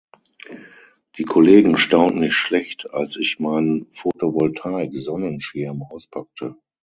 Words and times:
Die 1.19 1.25
Kollegen 1.25 1.77
staunten 1.77 2.21
nicht 2.21 2.33
schlecht, 2.33 2.89
als 2.89 3.17
ich 3.17 3.37
meinen 3.39 3.85
Photovoltaik-Sonnenschirm 3.91 5.83
auspackte. 5.83 6.55